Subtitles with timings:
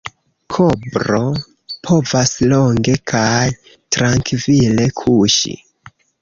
[0.53, 1.19] Kobro
[1.87, 3.45] povas longe kaj
[3.97, 5.55] trankvile kuŝi.